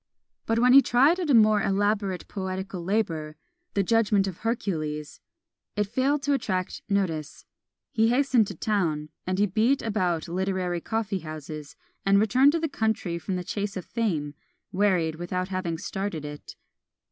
But 0.47 0.57
when 0.57 0.73
he 0.73 0.81
tried 0.81 1.19
at 1.19 1.29
a 1.29 1.35
more 1.35 1.61
elaborate 1.61 2.27
poetical 2.27 2.83
labour, 2.83 3.35
"The 3.75 3.83
Judgment 3.83 4.25
of 4.25 4.37
Hercules," 4.37 5.21
it 5.75 5.83
failed 5.85 6.23
to 6.23 6.33
attract 6.33 6.81
notice. 6.89 7.45
He 7.91 8.07
hastened 8.07 8.47
to 8.47 8.55
town, 8.55 9.09
and 9.27 9.37
he 9.37 9.45
beat 9.45 9.83
about 9.83 10.27
literary 10.27 10.81
coffee 10.81 11.19
houses; 11.19 11.75
and 12.03 12.19
returned 12.19 12.53
to 12.53 12.59
the 12.59 12.67
country 12.67 13.19
from 13.19 13.35
the 13.35 13.43
chase 13.43 13.77
of 13.77 13.85
Fame, 13.85 14.33
wearied 14.71 15.17
without 15.17 15.49
having 15.49 15.77
started 15.77 16.25
it. 16.25 16.55